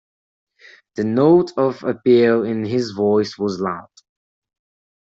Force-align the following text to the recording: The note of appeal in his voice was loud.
The 0.95 1.03
note 1.03 1.51
of 1.57 1.83
appeal 1.83 2.43
in 2.43 2.65
his 2.65 2.89
voice 2.89 3.37
was 3.37 3.59
loud. 3.59 3.85